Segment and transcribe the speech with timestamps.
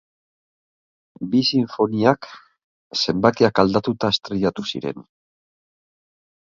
[1.33, 2.31] Bi sinfoniak
[3.03, 5.09] zenbakiak aldatuta estreinatu ziren.